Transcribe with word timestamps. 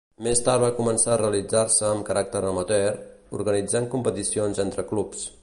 Més 0.27 0.39
tard 0.45 0.61
va 0.61 0.69
començar 0.77 1.11
a 1.15 1.19
realitzar-se 1.21 1.85
amb 1.89 2.07
caràcter 2.07 2.41
amateur, 2.53 2.97
organitzant 3.41 3.89
competicions 3.93 4.65
entre 4.67 4.89
clubs. 4.95 5.25